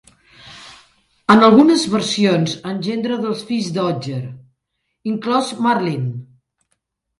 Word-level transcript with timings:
En 1.33 1.45
algunes 1.47 1.83
versions, 1.97 2.55
engendra 2.71 3.19
dos 3.27 3.45
fills 3.51 3.71
d'Otger, 3.77 4.25
inclòs 5.15 5.55
Marlyn. 5.69 6.13